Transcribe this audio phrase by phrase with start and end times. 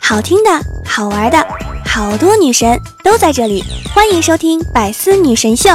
[0.00, 0.50] 好听的，
[0.84, 1.46] 好玩的，
[1.84, 5.70] 好多女神都在这里，欢迎收听《百思女神秀》。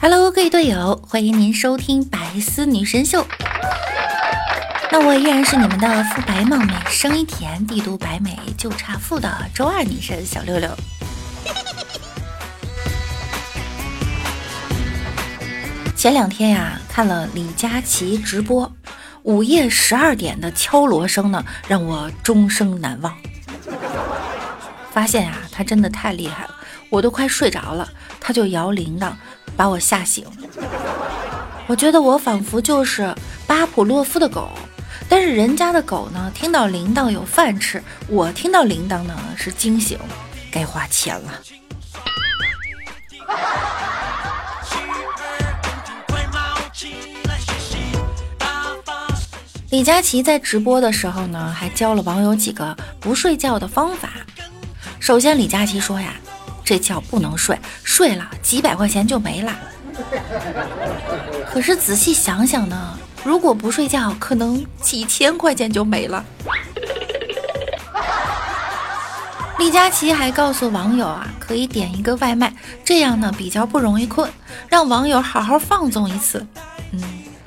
[0.00, 3.22] Hello，各位队友，欢迎您收听《百思女神秀》。
[4.98, 10.70] 那我依然是你们的肤白貌美、声音甜、帝都白美就差富的周二女神小六六。
[15.94, 18.72] 前两天呀，看了李佳琦直播，
[19.22, 23.14] 午夜十二点的敲锣声呢，让我终生难忘。
[24.90, 26.54] 发现啊，他真的太厉害了，
[26.88, 27.86] 我都快睡着了，
[28.18, 29.12] 他就摇铃铛，
[29.58, 30.24] 把我吓醒。
[31.66, 33.14] 我觉得我仿佛就是
[33.46, 34.48] 巴甫洛夫的狗。
[35.08, 39.98] 但是人家的狗呢，听到铃铛有饭吃；我听到铃铛呢是惊醒，
[40.50, 41.32] 该花钱了。
[49.70, 54.10] 李佳琦在直播的时候呢，还教了网友几个不睡觉的方法。
[54.98, 56.14] 首先，李佳琦说呀，
[56.64, 59.52] 这觉不能睡，睡了几百块钱就没了。
[61.50, 62.98] 可是仔细想想呢？
[63.26, 66.24] 如果不睡觉，可能几千块钱就没了。
[69.58, 74.30] 李佳琦还告诉网友啊，可以点一个外卖，这样呢比较不容易困，
[74.68, 76.46] 让网友好好放纵一次。
[76.92, 77.02] 嗯，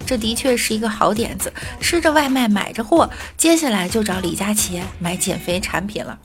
[0.06, 1.54] 这的确是一个好点子。
[1.80, 6.20] 吃着外卖，买着货，接下来就找李佳琦买减肥产品了。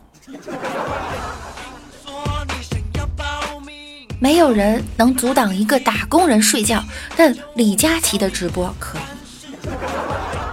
[4.18, 6.82] 没有人能阻挡一个打工人睡觉，
[7.14, 9.02] 但李佳琦的直播可以。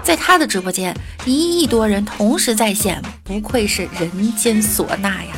[0.03, 5.35] 在他的直播间，一亿多人同时在线，不愧是人间唢呐呀！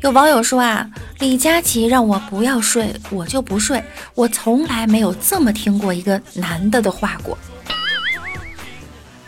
[0.00, 3.82] 有网友说啊，李佳琦让我不要睡，我就不睡。
[4.14, 7.36] 我从来没有这么听过一个男的的话过，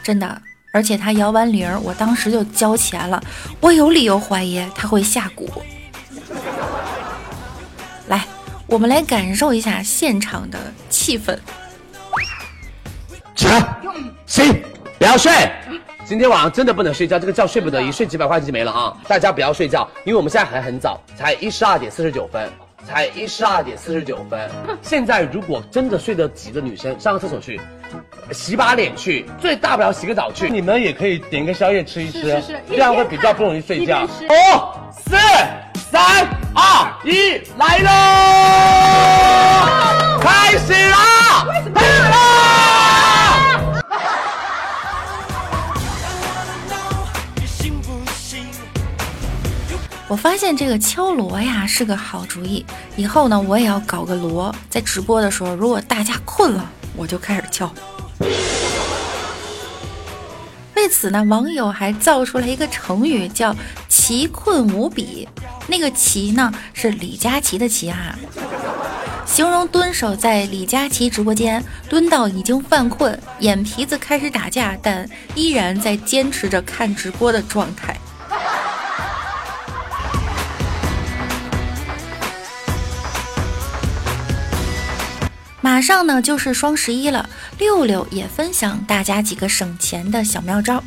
[0.02, 0.40] 真的。
[0.72, 3.22] 而且他摇完铃，我当时就交钱了。
[3.60, 5.48] 我有理由怀疑他会下蛊。
[8.66, 10.58] 我们来感受一下现场的
[10.90, 11.38] 气氛。
[13.36, 13.64] 起来，
[14.26, 14.62] 醒，
[14.98, 15.30] 不要睡。
[16.04, 18.96] 今天晚上真的不能睡觉，这个觉睡不得，一睡几百块钱就没了啊！
[19.06, 22.50] 大家不要睡觉，因为我们现在还很早，才一十二点四十九分，
[22.84, 24.50] 才一十二点四十九分。
[24.82, 27.60] 现在如果真的睡得急的女生，上个厕所去，
[28.32, 30.50] 洗把脸去，最大不了洗个澡去。
[30.50, 34.04] 你们也可以点个宵夜吃一吃，这样会比较不容易睡觉。
[34.04, 35.16] 五四。
[35.88, 36.75] 三二
[37.06, 37.88] 一，来喽！
[40.20, 41.46] 开始啦！
[41.46, 41.70] 开始
[42.10, 42.18] 啦！
[50.08, 57.72] 我发现这个敲锣呀是个好主意，以后呢我也要搞个锣，在直播的时候，如果大家困了，我就开始敲。
[60.74, 63.54] 为此呢，网友还造出来一个成语，叫
[64.06, 65.28] “奇困无比”。
[65.66, 68.16] 那个“奇”呢，是李佳琦的“奇”啊，
[69.26, 77.98] 形容蹲守在李佳琦直播间，蹲到已经犯困，眼皮子开始打架，但依然在坚持着看直播的状态。
[85.60, 87.28] 马上呢就是双十一了，
[87.58, 90.80] 六六也分享大家几个省钱的小妙招。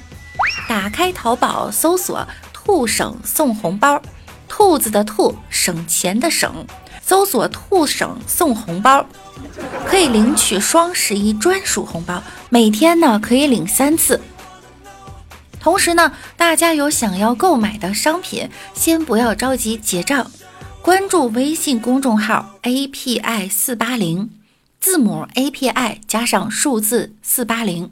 [0.70, 2.26] 打开淘宝，搜索
[2.70, 4.00] “兔省送红包”，
[4.48, 6.68] 兔子的兔，省钱的省，
[7.02, 9.04] 搜索“兔省送红包”，
[9.88, 14.22] 可以领取双十一专属红包，每天呢可以领三次。
[15.60, 20.30] 同时呢，大家有想要购买的商品，先不要着急结账，
[20.84, 24.30] 关注微信公众号 “api 四八零”。
[24.80, 27.90] 字母 A P I 加上数字四八零，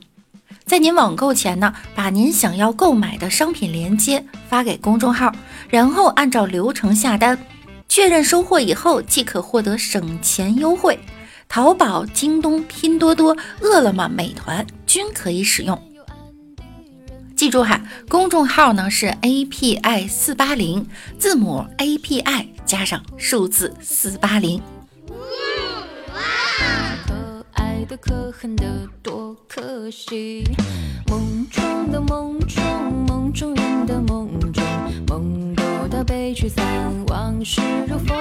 [0.67, 5.33] 在您网购前呢，把您想要购买的商品链接发给公众号，
[5.69, 7.39] 然后按照流程下单，
[7.87, 10.99] 确认收货以后即可获得省钱优惠。
[11.47, 15.81] 淘宝、京东、拼多多、饿了么、美团均可以使用。
[17.33, 20.85] 记住哈，公众号呢是 A P I 四八零，
[21.17, 24.61] 字母 A P I 加上数字四八零。
[27.87, 28.65] 的可恨的
[29.01, 30.43] 多可惜，
[31.07, 32.61] 梦中的梦中，
[33.07, 34.61] 梦中人的梦中，
[35.07, 36.65] 梦多的悲剧散，
[37.07, 38.17] 往事如风。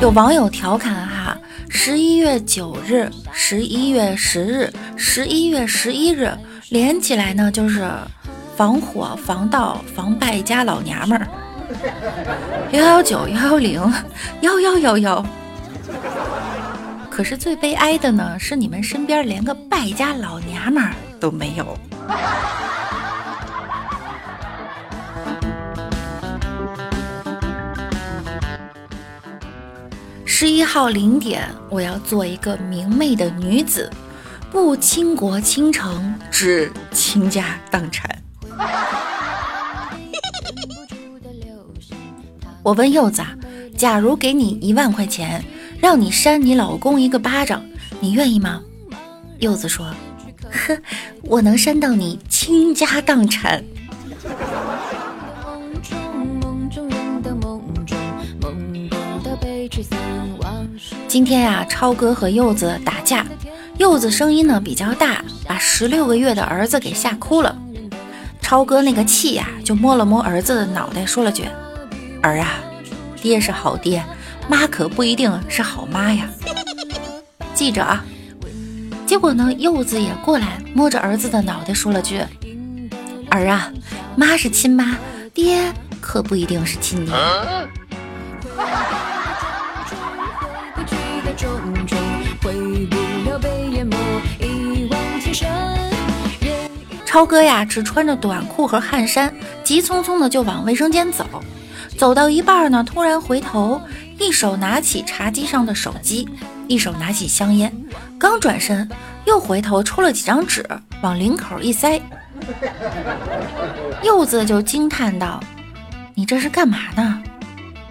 [0.00, 1.36] 有网友调侃哈，
[1.68, 6.32] 十一月九日、十一月十日、十一月十一日，
[6.70, 7.86] 连起来呢就是
[8.56, 11.28] 防火、防盗、防败家老娘们儿。
[12.72, 13.92] 幺幺九幺幺零
[14.40, 15.26] 幺幺幺幺。
[17.14, 21.78] 可是最悲哀的呢，是你们身边连个败家老娘们儿都没有。
[30.24, 33.88] 十一号零点，我要做一个明媚的女子，
[34.50, 38.10] 不倾国倾城，只倾家荡产。
[42.64, 43.22] 我问柚子，
[43.78, 45.44] 假如给你一万块钱，
[45.84, 47.62] 让你扇你老公一个巴掌，
[48.00, 48.62] 你愿意吗？
[49.38, 49.94] 柚子说
[50.50, 50.78] ：“呵，
[51.24, 53.62] 我能扇到你倾家荡产。”
[61.06, 63.26] 今天呀，超哥和柚子打架，
[63.76, 67.54] 柚子声音呢比较大，把十六个月的儿子给吓哭了。
[68.40, 71.44] 超哥那个气呀，就摸了摸儿子的脑袋，说了句。
[72.22, 72.54] 儿啊，
[73.20, 74.02] 爹是好爹，
[74.48, 76.28] 妈可不一定是好妈呀。
[77.54, 78.04] 记着啊。
[79.06, 82.20] 结果呢，柚子也过来摸着儿子的脑袋说了句
[83.30, 83.70] ：“儿啊，
[84.16, 84.96] 妈是亲妈，
[85.34, 87.14] 爹可不一定是亲爹。”
[97.04, 99.32] 超哥呀，只穿着短裤和汗衫，
[99.62, 101.24] 急匆匆的就往卫生间走。
[101.96, 103.80] 走到一半呢，突然回头，
[104.18, 106.28] 一手拿起茶几上的手机，
[106.68, 107.72] 一手拿起香烟，
[108.18, 108.88] 刚转身
[109.26, 110.66] 又回头抽了几张纸
[111.02, 112.00] 往领口一塞。
[114.02, 115.42] 柚子就惊叹道
[116.14, 117.22] ：“你这是干嘛呢？”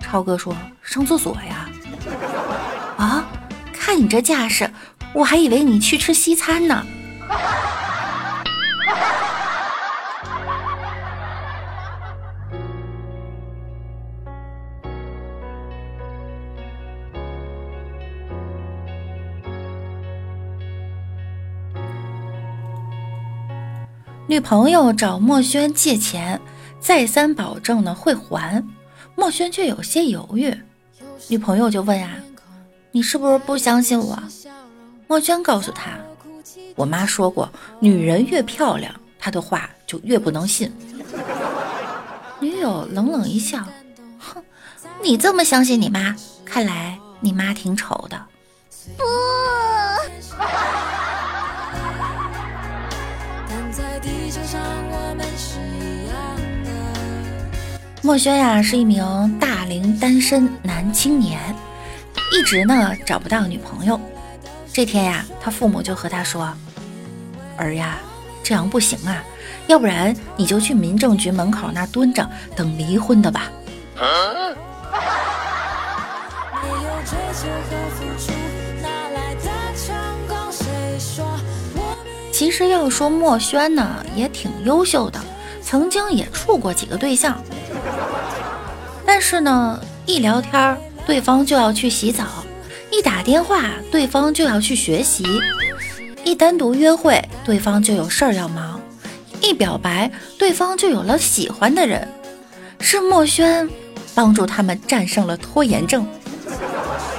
[0.01, 1.69] 超哥说：“上厕所呀。”
[2.97, 3.25] 啊，
[3.73, 4.69] 看你这架势，
[5.13, 6.85] 我还以为你去吃西餐呢。
[24.25, 26.39] 女朋友找墨轩借钱，
[26.79, 28.63] 再三保证呢会还，
[29.15, 30.55] 墨轩却有些犹豫。
[31.27, 32.15] 女朋友就问啊
[32.91, 34.17] ：“你是不是不相信我？”
[35.07, 35.91] 墨轩告诉他
[36.75, 40.71] ：“我妈说过，女人越漂亮，她的话就越不能信。”
[42.39, 43.59] 女友冷冷一笑
[44.17, 44.41] ：“哼，
[45.01, 46.15] 你这么相信你妈，
[46.45, 48.25] 看来你妈挺丑的。”
[48.97, 49.03] 不。
[58.01, 61.39] 墨轩呀，是一名大龄单身男青年，
[62.33, 63.99] 一直呢找不到女朋友。
[64.73, 66.53] 这天呀，他父母就和他说
[67.55, 67.99] ：“儿呀，
[68.43, 69.23] 这样不行啊，
[69.67, 73.49] 要不然你就去民政局门口那蹲着等离婚的吧。”
[82.33, 85.19] 其实要说墨轩呢，也挺优秀的，
[85.61, 87.39] 曾经也处过几个对象。
[89.05, 90.75] 但是呢，一聊天
[91.05, 92.23] 对方就要去洗澡；
[92.91, 95.23] 一打电话，对方就要去学习；
[96.25, 98.79] 一单独约会，对方就有事儿要忙；
[99.39, 102.07] 一表白，对方就有了喜欢的人。
[102.79, 103.69] 是墨轩
[104.15, 106.07] 帮助他们战胜了拖延症，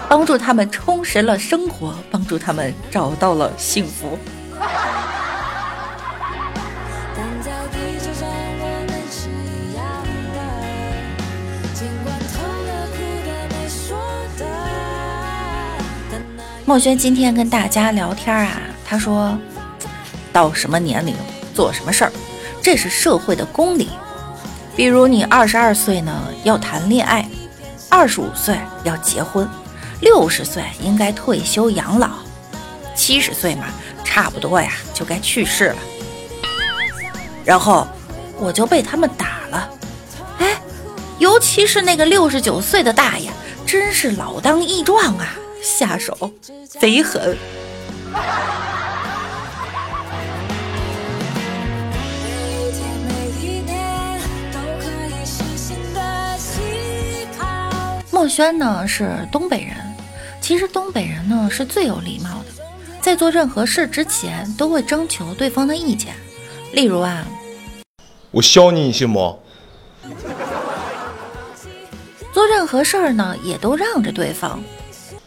[0.09, 4.19] 帮助他们充实了生活，帮助他们找到了幸福。
[16.67, 19.37] 墨轩今天跟大家聊天啊，他说
[20.33, 21.15] 到什么年龄
[21.55, 22.13] 做什么事儿，
[22.63, 23.91] 这是社会的公理。
[24.75, 27.29] 比如你二十二岁呢要谈恋爱，
[27.91, 29.49] 二十五岁要结婚，
[30.01, 32.09] 六十岁应该退休养老，
[32.97, 33.67] 七十岁嘛
[34.15, 35.77] 差不多呀就该去世了。
[37.45, 37.85] 然后
[38.39, 39.69] 我就被他们打了，
[40.39, 40.57] 哎，
[41.19, 43.29] 尤其是那个六十九岁的大爷，
[43.67, 45.35] 真是老当益壮啊。
[45.61, 46.31] 下手
[46.69, 47.37] 贼狠。
[58.13, 59.75] 墨轩呢是东北人，
[60.41, 62.64] 其实东北人呢是最有礼貌的，
[63.05, 66.15] 在做任何事之前都会征求对方的意见。
[66.73, 67.23] 例如啊，
[68.31, 69.39] 我削你，你信不？
[72.33, 74.59] 做任何事儿呢也都让着对方。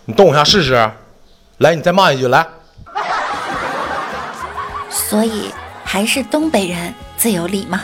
[0.05, 0.73] 你动我一下试试，
[1.59, 2.47] 来，你再骂一句来。
[4.89, 5.51] 所以
[5.83, 7.77] 还是东北人最有礼貌。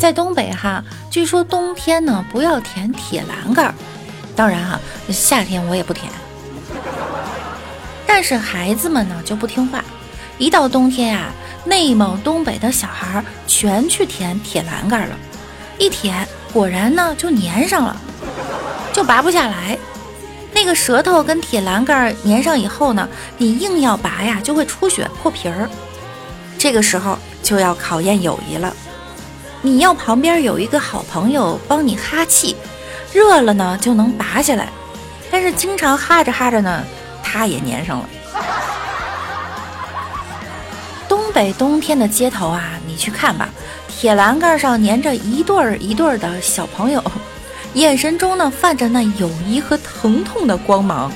[0.00, 3.74] 在东北哈，据说冬天呢不要舔铁栏杆，
[4.34, 4.80] 当然哈，
[5.10, 6.10] 夏天我也不舔。
[8.06, 9.84] 但是孩子们呢就不听话，
[10.38, 11.26] 一到冬天呀，
[11.66, 15.14] 内蒙东北的小孩全去舔铁栏杆了，
[15.78, 17.94] 一舔果然呢就粘上了，
[18.94, 19.76] 就拔不下来。
[20.54, 25.68] 那个舌头跟铁栏杆粘上以后呢，你硬要拔呀就会出血破皮儿，
[26.56, 28.74] 这个时候就要考验友谊了。
[29.62, 32.56] 你要旁边有一个好朋友帮你哈气，
[33.12, 34.68] 热了呢就能拔下来。
[35.30, 36.82] 但是经常哈着哈着呢，
[37.22, 38.08] 它也粘上了。
[41.08, 43.48] 东北冬天的街头啊，你去看吧，
[43.88, 47.02] 铁栏杆上粘着一对儿一对儿的小朋友，
[47.74, 51.12] 眼神中呢泛着那友谊和疼痛的光芒，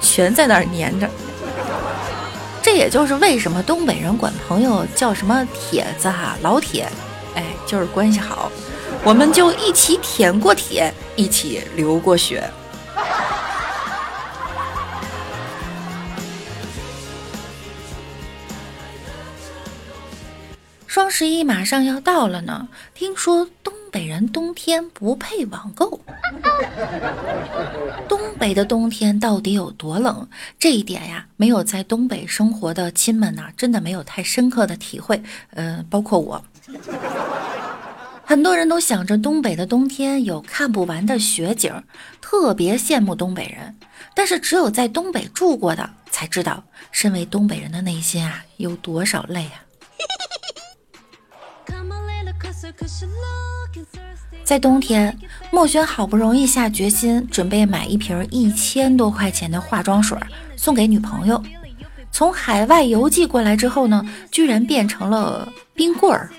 [0.00, 1.08] 全在那儿粘着。
[2.60, 6.86] 这也就是为什么东北人管朋友叫什么铁子哈，老铁。
[7.38, 8.50] 哎，就是关系好，
[9.04, 12.42] 我们就一起舔过铁，一起流过血。
[20.88, 26.00] 双十一马上要到了呢，听说东北人冬天不配网购。
[28.08, 30.28] 东北的冬天到底有多冷？
[30.58, 35.22] 这一点呀，没有在东北生活的亲们呐，真的没有太深刻的体会。
[35.50, 36.42] 嗯，包括我。
[38.24, 41.82] 很多人都想着东北的冬天有看不完的雪景，
[42.20, 43.74] 特别羡慕东北人。
[44.14, 49.64] 但是只有在东北住过的才知道，身为东北人的内心啊有多少累啊！
[54.44, 55.16] 在冬天，
[55.50, 60.18] 墨轩好不容易下决心准备买一瓶一千多块钱的化妆水
[60.56, 61.42] 送给女朋友，
[62.10, 66.30] 从海外邮寄过来之后呢，居然变成了冰棍儿。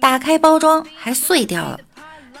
[0.00, 1.78] 打开包装还碎掉了，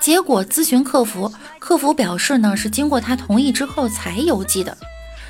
[0.00, 4.76] 结果咨询客服，客服表示呢是经过他同意之后才邮寄的。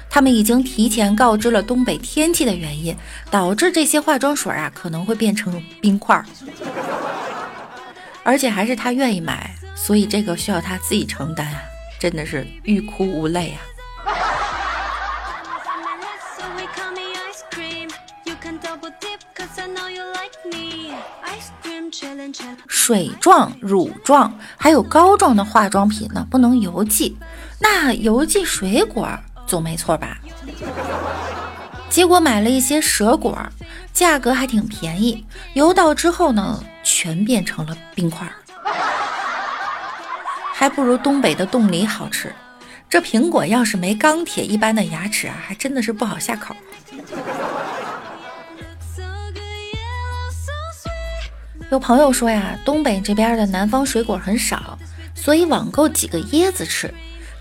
[0.09, 2.97] 他们已经提前告知了东北天气的原因，
[3.31, 6.25] 导致这些化妆水啊可能会变成冰块儿，
[8.23, 11.61] 而且还是他愿意买，所以这个需要他自己承担啊，
[12.01, 13.61] 真的是欲哭无泪啊。
[22.69, 27.17] 水状、乳状还有膏状的化妆品呢，不能邮寄。
[27.59, 29.09] 那邮寄水果
[29.47, 30.19] 总没错吧？
[31.89, 33.39] 结果买了一些蛇果，
[33.93, 35.25] 价格还挺便宜。
[35.55, 38.31] 邮到之后呢，全变成了冰块，
[40.53, 42.35] 还不如东北的冻梨好吃。
[42.89, 46.55] 这苹果要是没钢铁一般的牙齿啊，还真的是不好下口。
[51.71, 54.79] 有朋友说呀，东北这边的南方水果很少，
[55.15, 56.93] 所以网购几个椰子吃，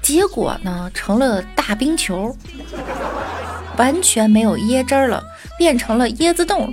[0.05, 2.37] 结果呢成了大冰球，
[3.75, 5.23] 完全没有椰汁了，
[5.57, 6.71] 变成了椰子冻。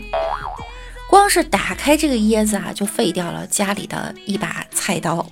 [1.08, 5.26] 光是打开这个椰子啊，就废掉了家里的一把菜刀。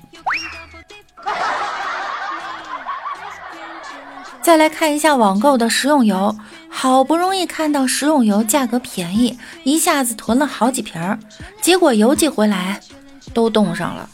[4.40, 6.35] 再来看一下网购的食用油。
[6.71, 11.19] 好不容易看到食用油价格便宜，一下子囤了好几瓶儿，
[11.61, 12.80] 结果邮寄回来
[13.35, 14.09] 都冻上了。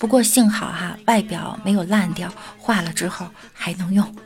[0.00, 4.16] 不过幸好哈，外表没有烂掉，化了之后还能用。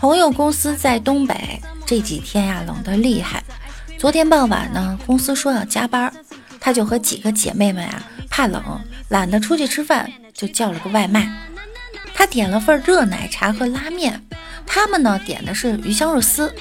[0.00, 3.44] 朋友公司在东北，这几天呀冷得厉害。
[3.96, 6.12] 昨天傍晚呢，公司说要加班，
[6.58, 8.02] 他就和几个姐妹们呀。
[8.28, 8.60] 怕冷，
[9.10, 11.32] 懒得出去吃饭，就叫了个外卖。
[12.12, 14.20] 他点了份热奶茶和拉面，
[14.66, 16.52] 他们呢点的是鱼香肉丝。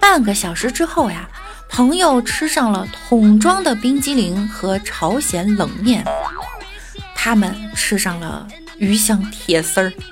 [0.00, 1.28] 半个小时之后呀，
[1.68, 6.04] 朋友吃上了桶装的冰激凌和朝鲜冷面，
[7.14, 9.92] 他们吃上了鱼香铁丝儿。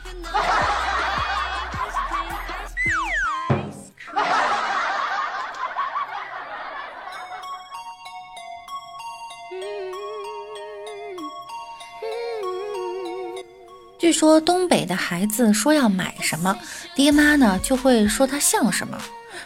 [13.98, 16.56] 据说东北的孩子说要买什么，
[16.94, 18.96] 爹妈呢就会说他像什么，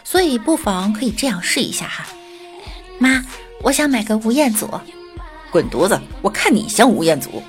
[0.03, 2.05] 所以不妨可以这样试一下哈，
[2.99, 3.23] 妈，
[3.61, 4.69] 我想买个吴彦祖，
[5.51, 7.41] 滚犊子，我看你像吴彦祖。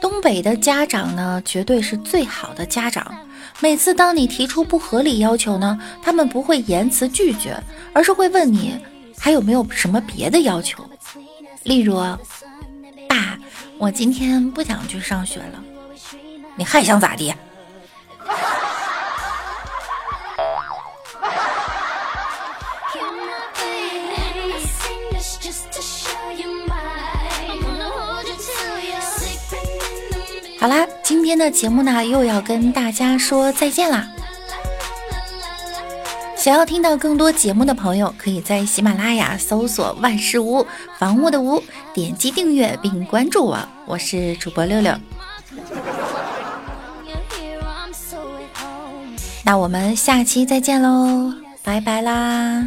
[0.00, 3.16] 东北的家长呢，绝对是最好的家长，
[3.60, 7.56] 每次当你提出不合理要求呢，他们不会言辞拒绝，
[7.92, 8.78] 而是会问你
[9.18, 10.84] 还有没有什么别的要求。
[11.64, 11.96] 例如，
[13.08, 13.38] 爸，
[13.78, 15.62] 我今天不想去上学了，
[16.56, 17.34] 你还想咋地？
[30.60, 34.08] 好啦，今天的节目呢又要跟大家说再见啦。
[36.42, 40.66] 想要听到更多节目的朋友，可以在喜马拉雅搜索“万事屋”
[40.98, 41.62] 房屋的屋，
[41.94, 43.56] 点击订阅并关注我。
[43.86, 44.92] 我是主播六六，
[49.44, 51.32] 那我们下期再见喽，
[51.62, 52.66] 拜拜啦。